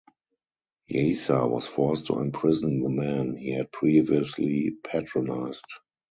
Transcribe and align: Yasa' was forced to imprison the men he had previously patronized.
Yasa' 0.91 1.47
was 1.47 1.67
forced 1.67 2.07
to 2.07 2.13
imprison 2.19 2.81
the 2.81 2.89
men 2.89 3.35
he 3.35 3.51
had 3.51 3.71
previously 3.71 4.71
patronized. 4.83 5.67